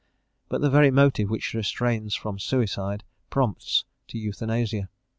[0.49, 4.89] But the very motive which restrains from suicide, prompts to euthanasia.